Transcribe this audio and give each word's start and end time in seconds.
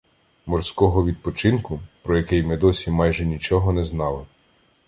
Морського 0.45 1.05
відпочинку, 1.05 1.79
про 2.01 2.17
який 2.17 2.43
ми 2.43 2.57
досі 2.57 2.91
майже 2.91 3.25
нічого 3.25 3.73
не 3.73 3.83
знали 3.83 4.25